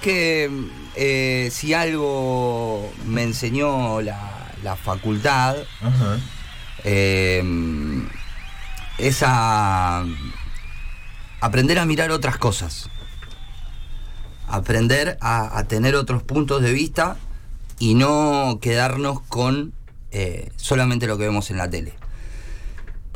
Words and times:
que 0.00 0.50
eh, 0.96 1.48
si 1.52 1.74
algo 1.74 2.90
me 3.06 3.22
enseñó 3.22 4.00
la, 4.00 4.52
la 4.62 4.76
facultad 4.76 5.56
Ajá. 5.80 6.18
eh, 6.84 7.42
es 8.98 9.22
a 9.24 10.04
aprender 11.40 11.78
a 11.78 11.86
mirar 11.86 12.10
otras 12.10 12.36
cosas. 12.38 12.90
Aprender 14.48 15.16
a, 15.20 15.58
a 15.58 15.64
tener 15.68 15.94
otros 15.94 16.22
puntos 16.22 16.60
de 16.62 16.72
vista 16.72 17.16
y 17.78 17.94
no 17.94 18.58
quedarnos 18.60 19.20
con 19.22 19.72
eh, 20.10 20.50
solamente 20.56 21.06
lo 21.06 21.16
que 21.18 21.24
vemos 21.24 21.50
en 21.50 21.56
la 21.56 21.70
tele. 21.70 21.94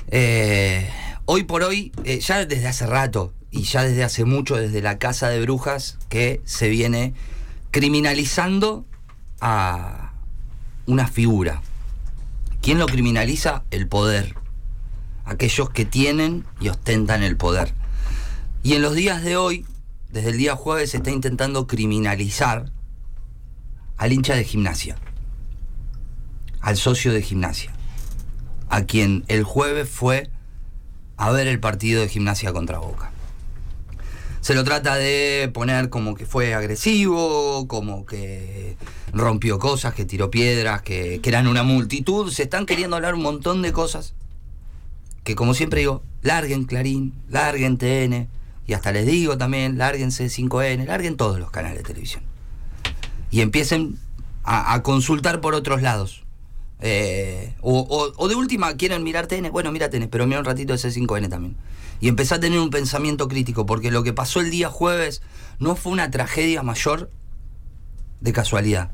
Eh, 0.09 0.89
hoy 1.25 1.43
por 1.43 1.63
hoy, 1.65 1.93
eh, 2.05 2.21
ya 2.21 2.45
desde 2.47 2.69
hace 2.69 2.87
rato 2.87 3.33
y 3.55 3.63
ya 3.63 3.85
desde 3.85 4.03
hace 4.03 4.25
mucho, 4.25 4.57
desde 4.57 4.83
la 4.83 4.99
Casa 4.99 5.29
de 5.29 5.41
Brujas, 5.41 5.97
que 6.09 6.41
se 6.45 6.69
viene 6.69 7.15
criminalizando 7.71 8.85
a 9.41 10.13
una 10.87 11.07
figura. 11.07 11.63
¿Quién 12.61 12.79
lo 12.79 12.87
criminaliza? 12.87 13.63
El 13.71 13.87
poder. 13.87 14.35
Aquellos 15.25 15.71
que 15.71 15.85
tienen 15.85 16.45
y 16.61 16.69
ostentan 16.69 17.23
el 17.23 17.37
poder. 17.37 17.73
Y 18.65 18.73
en 18.73 18.83
los 18.83 18.97
días 18.97 19.23
de 19.23 19.37
hoy, 19.37 19.65
desde 20.11 20.31
el 20.31 20.39
día 20.39 20.57
jueves, 20.57 20.91
se 20.91 20.97
está 20.97 21.13
intentando 21.13 21.69
criminalizar 21.69 22.73
al 23.97 24.13
hincha 24.13 24.35
de 24.35 24.43
gimnasia, 24.43 24.97
al 26.61 26.77
socio 26.77 27.13
de 27.13 27.23
gimnasia, 27.23 27.71
a 28.69 28.83
quien 28.83 29.25
el 29.29 29.45
jueves 29.45 29.89
fue 29.89 30.29
a 31.17 31.31
ver 31.31 31.47
el 31.47 31.61
partido 31.61 32.01
de 32.03 32.09
gimnasia 32.09 32.53
contra 32.53 32.79
Boca. 32.79 33.14
Se 34.45 34.55
lo 34.55 34.63
trata 34.63 34.97
de 34.97 35.51
poner 35.55 35.89
como 35.89 36.15
que 36.15 36.27
fue 36.27 36.53
agresivo, 36.53 37.67
como 37.67 38.05
que 38.05 38.77
rompió 39.15 39.59
cosas, 39.59 39.95
que 39.95 40.05
tiró 40.05 40.31
piedras, 40.31 40.83
que, 40.83 41.19
eran 41.25 41.47
una 41.47 41.63
multitud. 41.63 42.31
Se 42.31 42.43
están 42.43 42.67
queriendo 42.67 42.95
hablar 42.95 43.15
un 43.15 43.23
montón 43.23 43.63
de 43.63 43.73
cosas 43.73 44.13
que, 45.23 45.35
como 45.35 45.55
siempre 45.55 45.81
digo, 45.81 46.03
larguen 46.21 46.65
Clarín, 46.65 47.15
larguen 47.31 47.79
TN, 47.79 48.29
y 48.67 48.75
hasta 48.75 48.93
les 48.93 49.07
digo 49.07 49.39
también, 49.39 49.79
lárguense 49.79 50.27
5N, 50.27 50.85
larguen 50.85 51.17
todos 51.17 51.39
los 51.41 51.51
canales 51.51 51.79
de 51.79 51.85
televisión. 51.85 52.23
Y 53.31 53.41
empiecen 53.41 53.97
a, 54.43 54.83
consultar 54.83 55.41
por 55.41 55.55
otros 55.55 55.81
lados. 55.81 56.23
Eh, 56.81 57.55
o, 57.63 57.79
o- 57.79 58.13
o 58.15 58.29
de 58.29 58.35
última, 58.35 58.77
quieren 58.77 59.05
mirar 59.05 59.27
TN, 59.27 59.49
bueno, 59.51 59.73
mira 59.73 59.89
TN, 59.89 60.07
pero 60.09 60.27
mira 60.27 60.41
un 60.41 60.45
ratito 60.45 60.75
ese 60.75 60.91
5N 60.91 61.31
también. 61.31 61.57
Y 62.01 62.09
empezá 62.09 62.37
a 62.37 62.41
tener 62.41 62.59
un 62.59 62.71
pensamiento 62.71 63.29
crítico, 63.29 63.67
porque 63.67 63.91
lo 63.91 64.03
que 64.03 64.13
pasó 64.13 64.41
el 64.41 64.51
día 64.51 64.69
jueves 64.69 65.23
no 65.59 65.77
fue 65.77 65.93
una 65.93 66.11
tragedia 66.11 66.63
mayor 66.63 67.11
de 68.21 68.33
casualidad. 68.33 68.91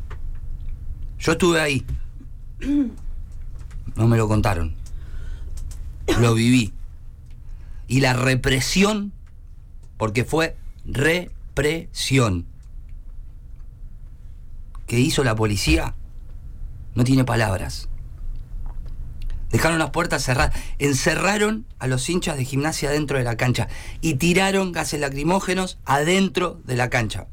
Yo 1.19 1.33
estuve 1.33 1.61
ahí. 1.61 1.84
No 3.97 4.07
me 4.07 4.17
lo 4.17 4.29
contaron. 4.29 4.77
Lo 6.20 6.33
viví. 6.33 6.73
Y 7.89 8.01
la 8.01 8.12
represión, 8.12 9.12
porque 9.97 10.25
fue 10.25 10.57
represión, 10.85 12.47
que 14.87 15.01
hizo 15.01 15.25
la 15.25 15.35
policía, 15.35 15.97
no 16.95 17.03
tiene 17.03 17.25
palabras. 17.25 17.89
Dejaron 19.51 19.81
las 19.81 19.91
puertas 19.91 20.23
cerradas, 20.23 20.55
encerraron 20.79 21.67
a 21.81 21.89
los 21.89 22.09
hinchas 22.09 22.37
de 22.37 22.45
gimnasia 22.45 22.91
dentro 22.91 23.19
de 23.19 23.25
la 23.25 23.37
cancha 23.37 23.69
y 24.01 24.15
tiraron 24.15 24.70
gases 24.70 25.01
lacrimógenos 25.01 25.79
adentro 25.84 26.61
de 26.65 26.77
la 26.77 26.89
cancha. 26.89 27.27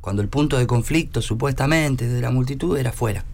Cuando 0.00 0.22
el 0.22 0.28
punto 0.28 0.58
de 0.58 0.66
conflicto, 0.66 1.22
supuestamente, 1.22 2.08
de 2.08 2.20
la 2.20 2.30
multitud 2.30 2.76
era 2.76 2.92
fuera. 2.92 3.24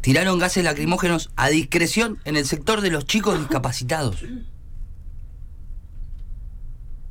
Tiraron 0.00 0.38
gases 0.38 0.64
lacrimógenos 0.64 1.30
a 1.36 1.48
discreción 1.48 2.18
en 2.24 2.36
el 2.36 2.46
sector 2.46 2.80
de 2.80 2.90
los 2.90 3.04
chicos 3.04 3.38
discapacitados. 3.38 4.24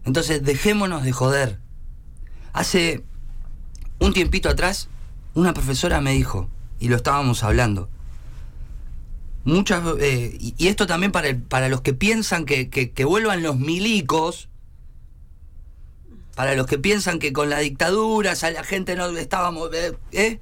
Entonces, 0.03 0.43
dejémonos 0.43 1.03
de 1.03 1.11
joder. 1.11 1.59
Hace 2.53 3.03
un 3.99 4.13
tiempito 4.13 4.49
atrás, 4.49 4.89
una 5.33 5.53
profesora 5.53 6.01
me 6.01 6.11
dijo, 6.11 6.49
y 6.79 6.87
lo 6.87 6.95
estábamos 6.95 7.43
hablando, 7.43 7.89
muchas 9.47 9.81
eh, 10.01 10.37
y, 10.39 10.67
esto 10.67 10.87
también 10.87 11.13
para, 11.13 11.33
para 11.47 11.69
los 11.69 11.79
que 11.81 11.93
piensan 11.93 12.45
que, 12.45 12.69
que- 12.69 12.91
que 12.91 13.05
vuelvan 13.05 13.41
los 13.43 13.57
milicos, 13.57 14.49
para 16.35 16.53
los 16.53 16.67
que 16.67 16.77
piensan 16.77 17.17
que 17.17 17.31
con 17.31 17.49
la 17.49 17.59
dictadura 17.59 18.33
a 18.39 18.51
la 18.51 18.63
gente 18.65 18.95
no 18.97 19.07
estábamos, 19.17 19.69
eh, 19.73 19.97
¿eh? 20.11 20.39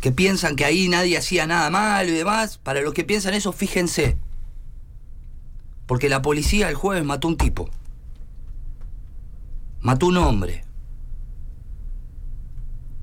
que 0.00 0.10
piensan 0.10 0.56
que 0.56 0.64
ahí 0.64 0.88
nadie 0.88 1.18
hacía 1.18 1.46
nada 1.46 1.68
malo 1.70 2.08
y 2.08 2.14
demás, 2.14 2.56
para 2.58 2.80
los 2.80 2.94
que 2.94 3.04
piensan 3.04 3.34
eso, 3.34 3.52
fíjense, 3.52 4.16
porque 5.86 6.08
la 6.08 6.22
policía 6.22 6.68
el 6.70 6.74
jueves 6.74 7.04
mató 7.04 7.28
un 7.28 7.36
tipo, 7.36 7.68
mató 9.82 10.06
un 10.06 10.16
hombre, 10.16 10.64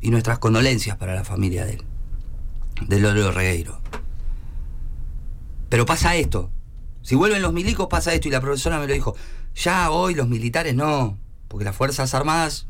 y 0.02 0.10
nuestras 0.10 0.40
condolencias 0.40 0.98
para 0.98 1.14
la 1.14 1.24
familia 1.24 1.66
de 1.66 1.74
él, 1.74 1.84
de 2.88 3.00
Lolo 3.00 3.32
Regueiro. 3.32 3.80
Pero 5.70 5.86
pasa 5.86 6.16
esto. 6.16 6.50
Si 7.02 7.16
vuelven 7.16 7.42
los 7.42 7.54
milicos 7.54 7.88
pasa 7.88 8.14
esto 8.14 8.28
y 8.28 8.32
la 8.32 8.42
profesora 8.42 8.80
me 8.80 8.88
lo 8.88 8.94
dijo. 8.94 9.16
Ya 9.56 9.90
hoy 9.92 10.16
los 10.16 10.28
militares 10.28 10.76
no, 10.76 11.18
porque 11.48 11.66
las 11.66 11.76
Fuerzas 11.76 12.14
Armadas 12.14 12.68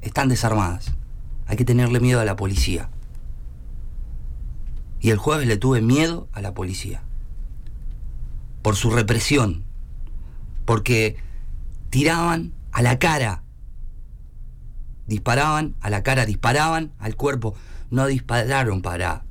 están 0.00 0.28
desarmadas. 0.28 0.92
Hay 1.46 1.56
que 1.56 1.64
tenerle 1.64 2.00
miedo 2.00 2.20
a 2.20 2.24
la 2.24 2.36
policía. 2.36 2.88
Y 5.00 5.10
el 5.10 5.18
jueves 5.18 5.46
le 5.46 5.56
tuve 5.56 5.82
miedo 5.82 6.28
a 6.32 6.40
la 6.40 6.54
policía. 6.54 7.02
Por 8.62 8.76
su 8.76 8.90
represión. 8.90 9.64
Porque 10.64 11.16
tiraban 11.90 12.52
a 12.72 12.82
la 12.82 12.98
cara. 12.98 13.42
Disparaban 15.06 15.76
a 15.80 15.90
la 15.90 16.02
cara, 16.02 16.26
disparaban 16.26 16.92
al 16.98 17.14
cuerpo. 17.14 17.54
No 17.90 18.06
dispararon 18.06 18.82
para 18.82 19.24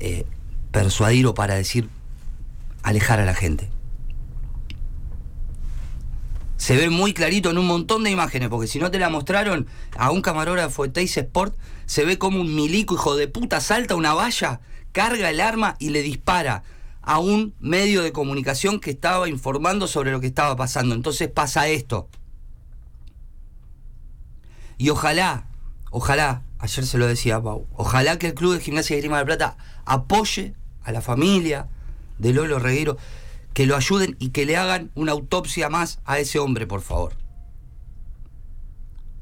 eh, 0.00 0.26
persuadir 0.72 1.26
o 1.26 1.34
para 1.34 1.54
decir 1.54 1.88
alejar 2.84 3.18
a 3.18 3.24
la 3.24 3.34
gente. 3.34 3.70
Se 6.56 6.76
ve 6.76 6.88
muy 6.88 7.12
clarito 7.12 7.50
en 7.50 7.58
un 7.58 7.66
montón 7.66 8.04
de 8.04 8.10
imágenes, 8.10 8.48
porque 8.48 8.68
si 8.68 8.78
no 8.78 8.90
te 8.90 8.98
la 8.98 9.08
mostraron 9.08 9.66
a 9.96 10.10
un 10.10 10.22
camarógrafo 10.22 10.84
de 10.84 10.90
Teis 10.90 11.16
Sport, 11.16 11.56
se 11.86 12.04
ve 12.04 12.18
como 12.18 12.40
un 12.40 12.54
milico 12.54 12.94
hijo 12.94 13.16
de 13.16 13.26
puta 13.26 13.60
salta 13.60 13.96
una 13.96 14.14
valla, 14.14 14.60
carga 14.92 15.30
el 15.30 15.40
arma 15.40 15.76
y 15.78 15.90
le 15.90 16.02
dispara 16.02 16.62
a 17.02 17.18
un 17.18 17.54
medio 17.58 18.02
de 18.02 18.12
comunicación 18.12 18.80
que 18.80 18.90
estaba 18.90 19.28
informando 19.28 19.86
sobre 19.86 20.12
lo 20.12 20.20
que 20.20 20.26
estaba 20.26 20.56
pasando. 20.56 20.94
Entonces 20.94 21.28
pasa 21.28 21.68
esto. 21.68 22.08
Y 24.78 24.90
ojalá, 24.90 25.46
ojalá, 25.90 26.42
ayer 26.58 26.86
se 26.86 26.98
lo 26.98 27.06
decía 27.06 27.42
Pau, 27.42 27.66
ojalá 27.74 28.18
que 28.18 28.28
el 28.28 28.34
Club 28.34 28.54
de 28.54 28.60
Gimnasia 28.60 28.96
de 28.96 29.02
Grima 29.02 29.18
de 29.18 29.26
Plata 29.26 29.56
apoye 29.84 30.54
a 30.82 30.92
la 30.92 31.00
familia 31.00 31.68
de 32.18 32.32
Lolo 32.32 32.58
Regueiro, 32.58 32.96
que 33.52 33.66
lo 33.66 33.76
ayuden 33.76 34.16
y 34.18 34.30
que 34.30 34.46
le 34.46 34.56
hagan 34.56 34.90
una 34.94 35.12
autopsia 35.12 35.68
más 35.68 36.00
a 36.04 36.18
ese 36.18 36.38
hombre, 36.38 36.66
por 36.66 36.82
favor. 36.82 37.14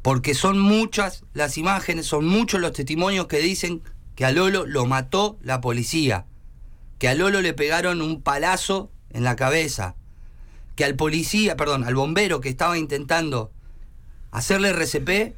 Porque 0.01 0.35
son 0.35 0.59
muchas 0.59 1.25
las 1.33 1.59
imágenes, 1.59 2.07
son 2.07 2.27
muchos 2.27 2.61
los 2.61 2.73
testimonios 2.73 3.27
que 3.27 3.39
dicen 3.39 3.83
que 4.17 4.25
a 4.25 4.33
Lolo 4.33 4.67
lo 4.67 4.87
mató 4.87 5.39
la 5.43 5.61
policía, 5.61 6.27
que 6.99 7.09
a 7.09 7.15
Lolo 7.15 7.41
le 7.41 7.53
pegaron 7.53 8.03
un 8.03 8.21
palazo 8.23 8.91
en 9.11 9.23
la 9.23 9.37
cabeza, 9.37 9.95
que 10.77 10.85
al 10.85 10.97
policía, 10.97 11.57
perdón, 11.57 11.85
al 11.85 11.95
bombero 11.95 12.41
que 12.41 12.49
estaba 12.49 12.79
intentando 12.79 13.53
hacerle 14.31 14.71
RCP, 14.71 15.37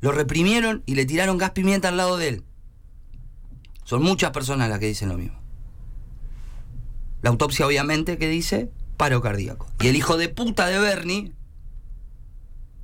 lo 0.00 0.12
reprimieron 0.12 0.82
y 0.86 0.94
le 0.94 1.06
tiraron 1.06 1.38
gas 1.38 1.50
pimienta 1.50 1.88
al 1.88 1.96
lado 1.96 2.16
de 2.16 2.28
él. 2.28 2.44
Son 3.84 4.02
muchas 4.02 4.30
personas 4.30 4.68
las 4.68 4.78
que 4.78 4.86
dicen 4.86 5.08
lo 5.08 5.18
mismo. 5.18 5.43
La 7.24 7.30
autopsia, 7.30 7.66
obviamente, 7.66 8.18
que 8.18 8.28
dice 8.28 8.70
paro 8.98 9.22
cardíaco. 9.22 9.66
Y 9.80 9.88
el 9.88 9.96
hijo 9.96 10.18
de 10.18 10.28
puta 10.28 10.66
de 10.66 10.78
Bernie, 10.78 11.32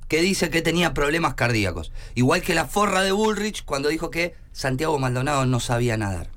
que 0.07 0.19
dice 0.19 0.49
que 0.49 0.63
tenía 0.63 0.95
problemas 0.95 1.35
cardíacos. 1.35 1.91
Igual 2.15 2.41
que 2.41 2.55
la 2.55 2.65
forra 2.65 3.03
de 3.03 3.11
Bullrich 3.11 3.63
cuando 3.65 3.89
dijo 3.89 4.09
que 4.09 4.33
Santiago 4.51 4.97
Maldonado 4.97 5.45
no 5.45 5.59
sabía 5.59 5.95
nadar. 5.95 6.31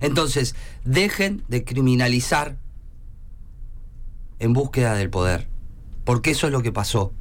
Entonces, 0.00 0.54
dejen 0.84 1.42
de 1.48 1.64
criminalizar 1.64 2.58
en 4.40 4.52
búsqueda 4.52 4.96
del 4.96 5.08
poder. 5.08 5.48
Porque 6.04 6.32
eso 6.32 6.48
es 6.48 6.52
lo 6.52 6.60
que 6.60 6.70
pasó. 6.70 7.14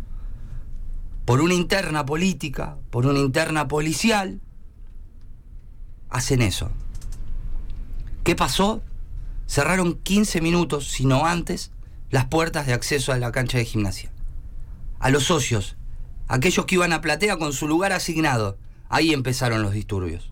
Por 1.23 1.39
una 1.39 1.53
interna 1.53 2.05
política, 2.05 2.75
por 2.89 3.05
una 3.05 3.19
interna 3.19 3.69
policial, 3.69 4.41
hacen 6.09 6.41
eso. 6.41 6.69
¿Qué 8.23 8.35
pasó? 8.37 8.81
Cerraron 9.47 9.95
15 9.95 10.39
minutos, 10.39 10.87
si 10.87 11.05
no 11.05 11.25
antes, 11.25 11.71
las 12.09 12.25
puertas 12.25 12.65
de 12.65 12.73
acceso 12.73 13.11
a 13.11 13.17
la 13.17 13.31
cancha 13.31 13.57
de 13.57 13.65
gimnasia. 13.65 14.11
a 14.99 15.09
los 15.09 15.25
socios, 15.25 15.75
aquellos 16.29 16.65
que 16.65 16.75
iban 16.75 16.93
a 16.93 17.01
platea 17.01 17.35
con 17.35 17.51
su 17.51 17.67
lugar 17.67 17.91
asignado. 17.91 18.57
Ahí 18.87 19.11
empezaron 19.11 19.61
los 19.61 19.73
disturbios. 19.73 20.31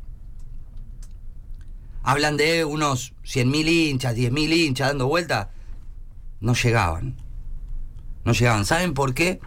Hablan 2.04 2.38
de 2.38 2.64
unos 2.64 3.14
100.000 3.26 3.68
hinchas, 3.68 4.16
10.000 4.16 4.54
hinchas 4.54 4.88
dando 4.88 5.08
vuelta. 5.08 5.52
No 6.40 6.54
llegaban. 6.54 7.18
No 8.24 8.32
llegaban. 8.32 8.64
¿Saben 8.64 8.94
por 8.94 9.14
qué? 9.14 9.42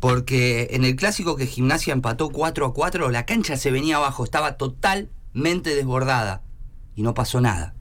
Porque 0.00 0.68
en 0.72 0.84
el 0.84 0.96
clásico 0.96 1.36
que 1.36 1.46
Gimnasia 1.46 1.92
empató 1.92 2.30
4 2.30 2.66
a 2.66 2.74
4, 2.74 3.10
la 3.10 3.24
cancha 3.24 3.56
se 3.56 3.70
venía 3.70 3.96
abajo, 3.96 4.24
estaba 4.24 4.56
totalmente 4.56 5.76
desbordada 5.76 6.42
y 6.96 7.02
no 7.02 7.14
pasó 7.14 7.40
nada. 7.40 7.75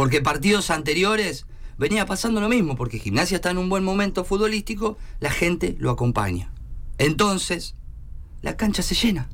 Porque 0.00 0.22
partidos 0.22 0.70
anteriores 0.70 1.44
venía 1.76 2.06
pasando 2.06 2.40
lo 2.40 2.48
mismo, 2.48 2.74
porque 2.74 2.98
Gimnasia 2.98 3.34
está 3.34 3.50
en 3.50 3.58
un 3.58 3.68
buen 3.68 3.84
momento 3.84 4.24
futbolístico, 4.24 4.96
la 5.18 5.30
gente 5.30 5.76
lo 5.78 5.90
acompaña. 5.90 6.50
Entonces, 6.96 7.74
la 8.40 8.56
cancha 8.56 8.82
se 8.82 8.94
llena. 8.94 9.28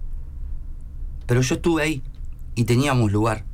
Pero 1.27 1.41
yo 1.41 1.55
estuve 1.55 1.85
ahí 1.85 2.03
y 2.57 2.65
teníamos 2.65 3.13
lugar. 3.13 3.45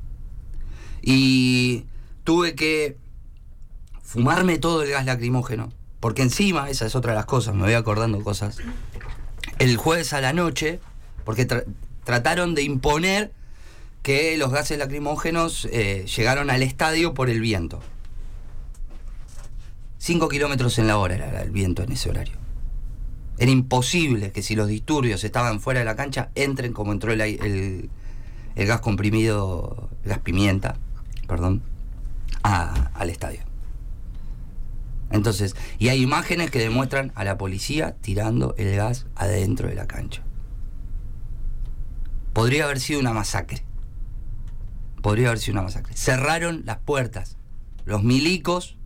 Y 1.02 1.84
tuve 2.24 2.54
que 2.54 2.96
fumarme 4.02 4.56
todo 4.56 4.82
el 4.82 4.92
gas 4.92 5.04
lacrimógeno. 5.04 5.70
Porque 6.00 6.22
encima, 6.22 6.70
esa 6.70 6.86
es 6.86 6.94
otra 6.94 7.12
de 7.12 7.16
las 7.16 7.26
cosas, 7.26 7.54
me 7.54 7.64
voy 7.64 7.74
acordando 7.74 8.24
cosas. 8.24 8.56
El 9.58 9.76
jueves 9.76 10.14
a 10.14 10.22
la 10.22 10.32
noche, 10.32 10.80
porque 11.26 11.46
trataron 12.04 12.54
de 12.54 12.62
imponer 12.62 13.34
que 14.02 14.36
los 14.36 14.50
gases 14.50 14.78
lacrimógenos 14.78 15.68
eh, 15.70 16.06
llegaron 16.06 16.50
al 16.50 16.62
estadio 16.62 17.14
por 17.14 17.30
el 17.30 17.40
viento. 17.40 17.80
5 19.98 20.28
kilómetros 20.28 20.78
en 20.78 20.88
la 20.88 20.98
hora 20.98 21.14
era 21.14 21.42
el 21.42 21.50
viento 21.52 21.82
en 21.84 21.92
ese 21.92 22.10
horario. 22.10 22.34
Era 23.38 23.50
imposible 23.50 24.32
que 24.32 24.42
si 24.42 24.56
los 24.56 24.68
disturbios 24.68 25.22
estaban 25.22 25.60
fuera 25.60 25.80
de 25.80 25.86
la 25.86 25.96
cancha, 25.96 26.30
entren 26.34 26.72
como 26.72 26.92
entró 26.92 27.12
el, 27.12 27.90
gas 28.56 28.80
comprimido, 28.80 29.88
gas 30.04 30.18
pimienta, 30.18 30.76
perdón, 31.28 31.62
al 32.42 33.10
estadio. 33.10 33.40
Entonces, 35.10 35.54
y 35.78 35.88
hay 35.88 36.02
imágenes 36.02 36.50
que 36.50 36.58
demuestran 36.58 37.12
a 37.14 37.22
la 37.22 37.38
policía 37.38 37.94
tirando 38.00 38.54
el 38.58 38.74
gas 38.74 39.06
adentro 39.14 39.68
de 39.68 39.76
la 39.76 39.86
cancha. 39.86 40.22
Podría 42.32 42.64
haber 42.64 42.80
sido 42.80 42.98
una 42.98 43.12
masacre. 43.12 43.62
Podría 45.02 45.28
haber 45.28 45.40
sido 45.40 45.54
una 45.54 45.62
masacre. 45.62 45.96
Cerraron 45.96 46.62
las 46.64 46.78
puertas. 46.78 47.36
Los 47.84 48.04
milicos, 48.04 48.76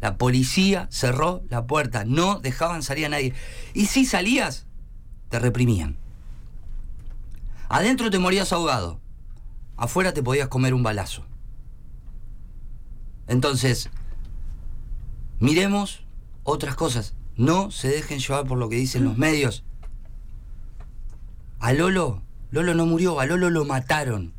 la 0.00 0.18
policía 0.18 0.86
cerró 0.90 1.42
la 1.48 1.66
puerta. 1.66 2.04
No 2.04 2.38
dejaban 2.40 2.82
salir 2.82 3.06
a 3.06 3.08
nadie. 3.08 3.32
Y 3.72 3.86
si 3.86 4.04
salías, 4.04 4.66
te 5.30 5.38
reprimían. 5.38 5.96
Adentro 7.70 8.10
te 8.10 8.18
morías 8.18 8.52
ahogado. 8.52 9.00
Afuera 9.78 10.12
te 10.12 10.22
podías 10.22 10.48
comer 10.48 10.74
un 10.74 10.82
balazo. 10.82 11.24
Entonces, 13.26 13.88
miremos 15.38 16.04
otras 16.42 16.74
cosas. 16.74 17.14
No 17.36 17.70
se 17.70 17.88
dejen 17.88 18.18
llevar 18.18 18.46
por 18.46 18.58
lo 18.58 18.68
que 18.68 18.76
dicen 18.76 19.04
los 19.04 19.16
medios. 19.16 19.64
A 21.60 21.72
Lolo, 21.72 22.22
Lolo 22.50 22.74
no 22.74 22.84
murió, 22.84 23.20
a 23.20 23.26
Lolo 23.26 23.48
lo 23.48 23.64
mataron 23.64 24.34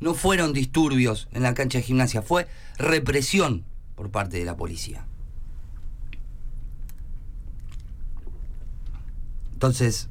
no 0.00 0.14
fueron 0.14 0.52
disturbios 0.52 1.28
en 1.32 1.42
la 1.42 1.54
cancha 1.54 1.78
de 1.78 1.84
gimnasia, 1.84 2.22
fue 2.22 2.46
represión 2.78 3.64
por 3.94 4.10
parte 4.10 4.38
de 4.38 4.44
la 4.44 4.56
policía. 4.56 5.06
Entonces, 9.52 10.08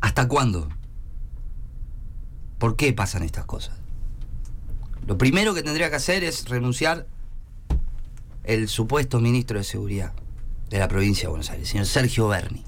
¿hasta 0.00 0.28
cuándo? 0.28 0.68
¿Por 2.58 2.76
qué 2.76 2.92
pasan 2.92 3.22
estas 3.22 3.46
cosas? 3.46 3.76
Lo 5.06 5.16
primero 5.16 5.54
que 5.54 5.62
tendría 5.62 5.88
que 5.88 5.96
hacer 5.96 6.24
es 6.24 6.48
renunciar 6.48 7.06
el 8.44 8.68
supuesto 8.68 9.18
ministro 9.20 9.58
de 9.58 9.64
Seguridad 9.64 10.12
de 10.68 10.78
la 10.78 10.88
provincia 10.88 11.22
de 11.22 11.28
Buenos 11.28 11.50
Aires, 11.50 11.68
señor 11.68 11.86
Sergio 11.86 12.28
Berni. 12.28 12.64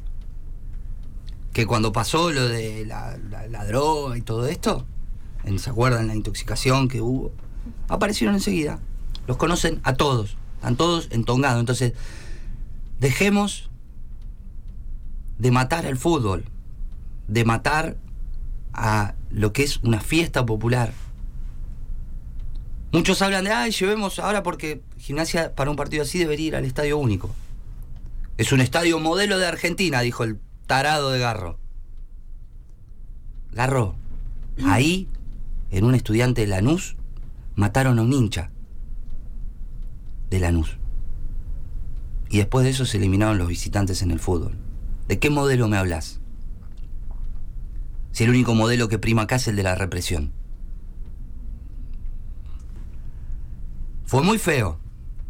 Que 1.52 1.66
cuando 1.66 1.92
pasó 1.92 2.32
lo 2.32 2.48
de 2.48 2.86
la, 2.86 3.18
la 3.18 3.64
droga 3.66 4.16
y 4.16 4.22
todo 4.22 4.46
esto, 4.46 4.86
¿se 5.58 5.70
acuerdan 5.70 6.06
la 6.06 6.14
intoxicación 6.14 6.88
que 6.88 7.00
hubo? 7.00 7.32
Aparecieron 7.88 8.34
enseguida. 8.34 8.80
Los 9.26 9.36
conocen 9.36 9.80
a 9.84 9.94
todos, 9.94 10.36
están 10.56 10.76
todos 10.76 11.08
entongados. 11.10 11.60
Entonces, 11.60 11.92
dejemos 12.98 13.70
de 15.38 15.50
matar 15.50 15.86
al 15.86 15.96
fútbol, 15.96 16.44
de 17.28 17.44
matar 17.44 17.96
a 18.72 19.14
lo 19.30 19.52
que 19.52 19.64
es 19.64 19.78
una 19.78 20.00
fiesta 20.00 20.46
popular. 20.46 20.92
Muchos 22.92 23.22
hablan 23.22 23.44
de, 23.44 23.50
ay, 23.50 23.70
llevemos 23.70 24.18
ahora 24.18 24.42
porque 24.42 24.82
gimnasia 24.98 25.54
para 25.54 25.70
un 25.70 25.76
partido 25.76 26.02
así 26.02 26.18
debería 26.18 26.48
ir 26.48 26.56
al 26.56 26.64
estadio 26.64 26.98
único. 26.98 27.34
Es 28.36 28.52
un 28.52 28.60
estadio 28.60 28.98
modelo 28.98 29.38
de 29.38 29.46
Argentina, 29.46 30.00
dijo 30.00 30.24
el 30.24 30.38
tarado 30.66 31.10
de 31.10 31.18
Garro. 31.18 31.58
Garro, 33.52 33.94
ahí 34.64 35.08
en 35.72 35.84
un 35.86 35.94
estudiante 35.94 36.42
de 36.42 36.46
Lanús, 36.46 36.96
mataron 37.56 37.98
a 37.98 38.02
un 38.02 38.12
hincha 38.12 38.50
de 40.28 40.38
Lanús. 40.38 40.76
Y 42.28 42.38
después 42.38 42.64
de 42.64 42.70
eso 42.70 42.84
se 42.84 42.98
eliminaron 42.98 43.38
los 43.38 43.48
visitantes 43.48 44.02
en 44.02 44.10
el 44.10 44.20
fútbol. 44.20 44.56
¿De 45.08 45.18
qué 45.18 45.30
modelo 45.30 45.68
me 45.68 45.78
hablas? 45.78 46.20
Si 48.12 48.24
el 48.24 48.30
único 48.30 48.54
modelo 48.54 48.88
que 48.88 48.98
prima 48.98 49.22
acá 49.22 49.36
es 49.36 49.48
el 49.48 49.56
de 49.56 49.62
la 49.62 49.74
represión. 49.74 50.32
Fue 54.04 54.22
muy 54.22 54.38
feo. 54.38 54.78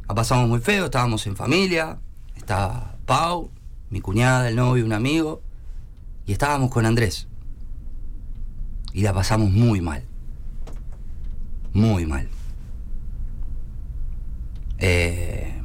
La 0.08 0.14
pasamos 0.16 0.48
muy 0.48 0.58
feo, 0.58 0.86
estábamos 0.86 1.24
en 1.28 1.36
familia, 1.36 2.00
estaba 2.34 2.96
Pau, 3.06 3.50
mi 3.90 4.00
cuñada, 4.00 4.48
el 4.48 4.56
novio, 4.56 4.84
un 4.84 4.92
amigo, 4.92 5.40
y 6.26 6.32
estábamos 6.32 6.70
con 6.70 6.84
Andrés. 6.84 7.28
Y 8.92 9.02
la 9.02 9.12
pasamos 9.12 9.50
muy 9.50 9.80
mal 9.80 10.11
muy 11.72 12.06
mal. 12.06 12.28
Eh, 14.78 15.60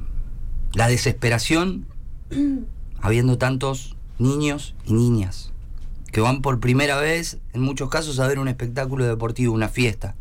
la 0.73 0.87
desesperación, 0.87 1.85
habiendo 3.01 3.37
tantos 3.37 3.95
niños 4.19 4.75
y 4.85 4.93
niñas 4.93 5.53
que 6.11 6.21
van 6.21 6.41
por 6.41 6.59
primera 6.59 6.97
vez, 6.97 7.39
en 7.53 7.61
muchos 7.61 7.89
casos, 7.89 8.19
a 8.19 8.27
ver 8.27 8.39
un 8.39 8.47
espectáculo 8.47 9.05
deportivo, 9.05 9.53
una 9.53 9.69
fiesta. 9.69 10.15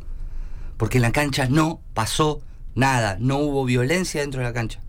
Porque 0.77 0.99
en 0.99 1.03
la 1.03 1.13
cancha 1.13 1.49
no 1.49 1.81
pasó 1.95 2.43
nada, 2.75 3.17
no 3.21 3.39
hubo 3.39 3.65
violencia 3.65 4.21
dentro 4.21 4.41
de 4.41 4.47
la 4.47 4.53
cancha. 4.53 4.81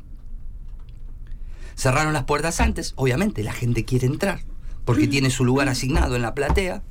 Cerraron 1.75 2.13
las 2.13 2.23
puertas 2.23 2.59
antes, 2.59 2.93
obviamente 2.95 3.43
la 3.43 3.53
gente 3.53 3.85
quiere 3.85 4.07
entrar, 4.07 4.41
porque 4.83 5.07
tiene 5.09 5.29
su 5.29 5.45
lugar 5.45 5.69
asignado 5.69 6.15
en 6.15 6.23
la 6.23 6.33
platea 6.33 6.81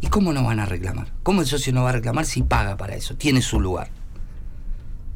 ¿Y 0.00 0.08
cómo 0.08 0.32
no 0.32 0.44
van 0.44 0.60
a 0.60 0.66
reclamar? 0.66 1.12
¿Cómo 1.22 1.40
el 1.40 1.46
socio 1.46 1.72
no 1.72 1.82
va 1.82 1.90
a 1.90 1.92
reclamar 1.92 2.24
si 2.24 2.42
paga 2.42 2.76
para 2.76 2.94
eso? 2.94 3.16
Tiene 3.16 3.42
su 3.42 3.60
lugar. 3.60 3.90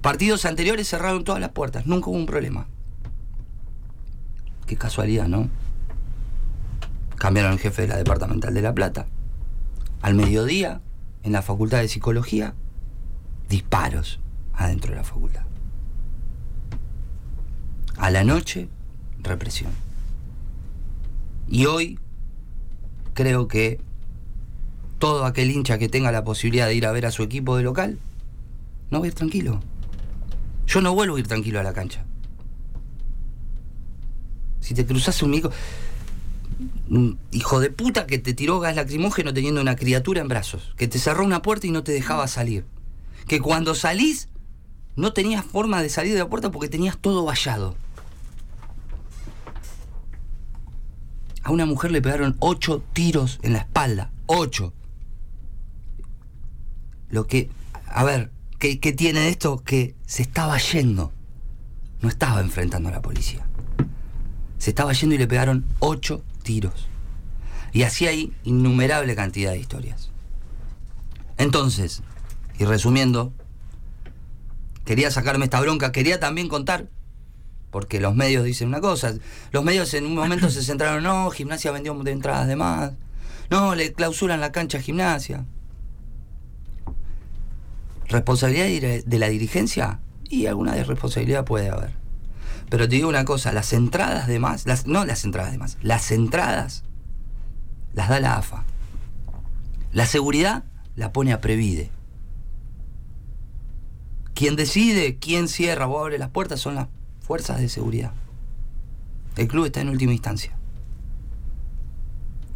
Partidos 0.00 0.44
anteriores 0.44 0.88
cerraron 0.88 1.22
todas 1.22 1.40
las 1.40 1.50
puertas, 1.50 1.86
nunca 1.86 2.10
hubo 2.10 2.16
un 2.16 2.26
problema. 2.26 2.66
Qué 4.66 4.76
casualidad, 4.76 5.28
¿no? 5.28 5.48
Cambiaron 7.16 7.52
el 7.52 7.60
jefe 7.60 7.82
de 7.82 7.88
la 7.88 7.96
departamental 7.96 8.52
de 8.52 8.62
La 8.62 8.74
Plata. 8.74 9.06
Al 10.00 10.14
mediodía, 10.14 10.80
en 11.22 11.32
la 11.32 11.42
facultad 11.42 11.78
de 11.78 11.86
psicología, 11.86 12.54
disparos 13.48 14.18
adentro 14.54 14.90
de 14.90 14.96
la 14.96 15.04
facultad. 15.04 15.42
A 17.96 18.10
la 18.10 18.24
noche, 18.24 18.68
represión. 19.22 19.70
Y 21.46 21.66
hoy 21.66 22.00
creo 23.14 23.46
que 23.46 23.80
todo 25.02 25.24
aquel 25.24 25.50
hincha 25.50 25.78
que 25.78 25.88
tenga 25.88 26.12
la 26.12 26.22
posibilidad 26.22 26.68
de 26.68 26.76
ir 26.76 26.86
a 26.86 26.92
ver 26.92 27.06
a 27.06 27.10
su 27.10 27.24
equipo 27.24 27.56
de 27.56 27.64
local, 27.64 27.98
no 28.92 29.00
va 29.00 29.06
a 29.06 29.08
ir 29.08 29.14
tranquilo. 29.14 29.58
Yo 30.68 30.80
no 30.80 30.94
vuelvo 30.94 31.16
a 31.16 31.18
ir 31.18 31.26
tranquilo 31.26 31.58
a 31.58 31.64
la 31.64 31.72
cancha. 31.72 32.04
Si 34.60 34.74
te 34.74 34.86
cruzas 34.86 35.20
un 35.24 35.32
mico. 35.32 35.50
Hijo 37.32 37.58
de 37.58 37.70
puta 37.70 38.06
que 38.06 38.18
te 38.18 38.32
tiró 38.32 38.60
gas 38.60 38.76
lacrimógeno 38.76 39.34
teniendo 39.34 39.60
una 39.60 39.74
criatura 39.74 40.20
en 40.20 40.28
brazos. 40.28 40.72
Que 40.76 40.86
te 40.86 41.00
cerró 41.00 41.24
una 41.24 41.42
puerta 41.42 41.66
y 41.66 41.72
no 41.72 41.82
te 41.82 41.90
dejaba 41.90 42.28
salir. 42.28 42.64
Que 43.26 43.40
cuando 43.40 43.74
salís 43.74 44.28
no 44.94 45.12
tenías 45.12 45.44
forma 45.44 45.82
de 45.82 45.88
salir 45.88 46.12
de 46.12 46.20
la 46.20 46.28
puerta 46.28 46.52
porque 46.52 46.68
tenías 46.68 46.96
todo 46.96 47.24
vallado. 47.24 47.74
A 51.42 51.50
una 51.50 51.66
mujer 51.66 51.90
le 51.90 52.00
pegaron 52.00 52.36
ocho 52.38 52.84
tiros 52.92 53.40
en 53.42 53.54
la 53.54 53.58
espalda. 53.58 54.12
Ocho. 54.26 54.72
Lo 57.12 57.26
que, 57.26 57.50
a 57.86 58.04
ver, 58.04 58.30
¿qué, 58.58 58.76
tiene 58.76 59.28
esto? 59.28 59.62
Que 59.62 59.94
se 60.06 60.22
estaba 60.22 60.56
yendo. 60.56 61.12
No 62.00 62.08
estaba 62.08 62.40
enfrentando 62.40 62.88
a 62.88 62.92
la 62.92 63.02
policía. 63.02 63.46
Se 64.56 64.70
estaba 64.70 64.94
yendo 64.94 65.14
y 65.14 65.18
le 65.18 65.28
pegaron 65.28 65.66
ocho 65.78 66.24
tiros. 66.42 66.88
Y 67.72 67.82
así 67.82 68.06
hay 68.06 68.32
innumerable 68.44 69.14
cantidad 69.14 69.52
de 69.52 69.58
historias. 69.58 70.10
Entonces, 71.36 72.02
y 72.58 72.64
resumiendo, 72.64 73.34
quería 74.86 75.10
sacarme 75.10 75.44
esta 75.44 75.60
bronca, 75.60 75.92
quería 75.92 76.18
también 76.18 76.48
contar, 76.48 76.88
porque 77.70 78.00
los 78.00 78.14
medios 78.14 78.44
dicen 78.44 78.68
una 78.68 78.80
cosa, 78.80 79.14
los 79.50 79.64
medios 79.64 79.92
en 79.92 80.06
un 80.06 80.14
momento 80.14 80.48
se 80.48 80.62
centraron, 80.62 81.02
no, 81.02 81.30
gimnasia 81.30 81.72
vendió 81.72 81.94
de 81.94 82.10
entradas 82.10 82.48
de 82.48 82.56
más, 82.56 82.92
no, 83.50 83.74
le 83.74 83.92
clausuran 83.92 84.40
la 84.40 84.50
cancha 84.50 84.78
a 84.78 84.80
gimnasia. 84.80 85.44
¿Responsabilidad 88.12 89.04
de 89.06 89.18
la 89.18 89.28
dirigencia? 89.30 90.00
Y 90.28 90.44
alguna 90.44 90.74
responsabilidad 90.74 91.46
puede 91.46 91.70
haber. 91.70 91.94
Pero 92.68 92.86
te 92.86 92.96
digo 92.96 93.08
una 93.08 93.24
cosa, 93.24 93.52
las 93.52 93.72
entradas 93.72 94.26
de 94.26 94.38
más, 94.38 94.66
las, 94.66 94.86
no 94.86 95.06
las 95.06 95.24
entradas 95.24 95.52
de 95.52 95.58
más, 95.58 95.78
las 95.82 96.10
entradas 96.10 96.84
las 97.94 98.10
da 98.10 98.20
la 98.20 98.36
AFA. 98.36 98.64
La 99.92 100.04
seguridad 100.04 100.64
la 100.94 101.12
pone 101.12 101.32
a 101.32 101.40
Previde. 101.40 101.90
Quien 104.34 104.56
decide 104.56 105.16
quién 105.18 105.48
cierra 105.48 105.86
o 105.86 105.98
abre 105.98 106.18
las 106.18 106.28
puertas 106.28 106.60
son 106.60 106.74
las 106.74 106.88
fuerzas 107.20 107.60
de 107.60 107.70
seguridad. 107.70 108.12
El 109.36 109.48
club 109.48 109.64
está 109.64 109.80
en 109.80 109.88
última 109.88 110.12
instancia. 110.12 110.54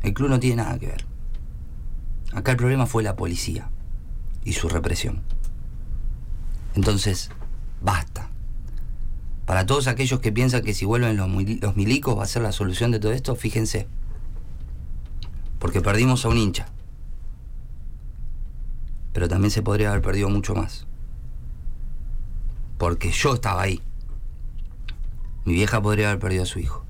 El 0.03 0.13
club 0.13 0.29
no 0.29 0.39
tiene 0.39 0.57
nada 0.57 0.79
que 0.79 0.89
ver. 0.89 1.07
Acá 2.35 2.51
el 2.53 2.59
problema 2.59 2.85
fue 2.85 3.03
la 3.03 3.17
policía 3.17 3.71
y 4.45 4.53
su 4.53 4.69
represión. 4.69 5.23
Entonces, 6.77 7.31
basta. 7.81 8.29
Para 9.47 9.65
todos 9.65 9.87
aquellos 9.87 10.21
que 10.21 10.31
piensan 10.31 10.63
que 10.63 10.75
si 10.75 10.85
vuelven 10.85 11.17
los, 11.17 11.75
milicos 11.75 12.19
va 12.19 12.25
a 12.25 12.27
ser 12.27 12.43
la 12.43 12.53
solución 12.53 12.91
de 12.91 13.01
todo 13.01 13.13
esto, 13.13 13.35
fíjense. 13.35 13.89
Porque 15.59 15.81
perdimos 15.81 16.25
a 16.25 16.29
un 16.29 16.37
hincha. 16.37 16.67
Pero 19.15 19.29
también 19.29 19.51
se 19.51 19.63
podría 19.63 19.89
haber 19.91 20.03
perdido 20.03 20.29
mucho 20.29 20.55
más. 20.55 20.87
Porque 22.77 23.11
yo 23.11 23.35
estaba 23.35 23.63
ahí. 23.63 23.81
Mi 25.47 25.55
vieja 25.55 25.81
podría 25.81 26.09
haber 26.09 26.21
perdido 26.21 26.43
a 26.43 26.47
su 26.47 26.59
hijo. 26.59 26.85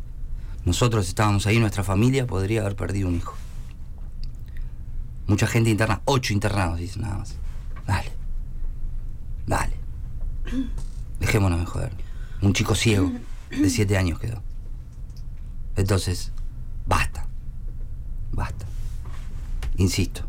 Nosotros 0.65 1.07
estábamos 1.07 1.47
ahí, 1.47 1.61
nuestra 1.61 1.85
familia 1.85 2.27
podría 2.27 2.63
haber 2.63 2.75
perdido 2.75 3.07
un 3.07 3.15
hijo. 3.15 3.37
Mucha 5.29 5.47
gente 5.47 5.71
interna, 5.71 6.01
ocho 6.07 6.33
internados, 6.33 6.79
dicen 6.79 7.03
nada 7.03 7.19
más. 7.19 7.37
Dale. 7.87 8.11
Dale. 9.47 9.76
Dejémonos 11.21 11.61
de 11.61 11.67
joder. 11.67 11.93
Un 12.43 12.53
chico 12.53 12.75
ciego 12.75 13.11
de 13.51 13.71
siete 13.71 13.97
años 13.97 14.19
quedó. 14.19 14.43
Entonces, 15.77 16.33
basta. 16.87 17.27
Basta. 18.33 18.67
Insisto. 19.77 20.23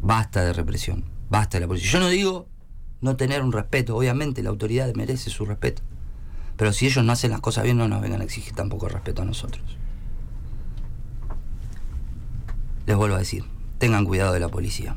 Basta 0.00 0.44
de 0.44 0.52
represión. 0.52 1.04
Basta 1.28 1.56
de 1.58 1.62
la 1.62 1.68
policía. 1.68 1.90
Yo 1.90 2.00
no 2.00 2.08
digo 2.08 2.46
no 3.00 3.16
tener 3.16 3.42
un 3.42 3.52
respeto. 3.52 3.96
Obviamente 3.96 4.42
la 4.42 4.50
autoridad 4.50 4.92
merece 4.94 5.30
su 5.30 5.44
respeto. 5.44 5.82
Pero 6.56 6.72
si 6.72 6.86
ellos 6.86 7.04
no 7.04 7.12
hacen 7.12 7.30
las 7.30 7.40
cosas 7.40 7.64
bien, 7.64 7.76
no 7.76 7.88
nos 7.88 8.00
vengan 8.00 8.20
a 8.20 8.24
exigir 8.24 8.54
tampoco 8.54 8.88
respeto 8.88 9.22
a 9.22 9.24
nosotros. 9.24 9.62
Les 12.86 12.96
vuelvo 12.96 13.16
a 13.16 13.18
decir, 13.18 13.44
tengan 13.78 14.04
cuidado 14.04 14.32
de 14.32 14.40
la 14.40 14.48
policía. 14.48 14.96